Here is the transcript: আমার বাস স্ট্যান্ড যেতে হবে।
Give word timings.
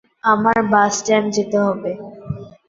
আমার 0.23 0.57
বাস 0.71 0.91
স্ট্যান্ড 0.97 1.27
যেতে 1.35 1.57
হবে। 1.65 1.91